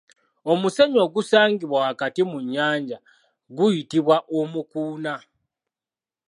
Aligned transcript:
Omusenyu 0.51 0.97
ogusangibwa 1.05 1.77
wakati 1.85 2.21
mu 2.29 2.37
nnyanja 2.43 2.97
guyitibwa 3.55 4.17
Omukuna. 4.39 5.13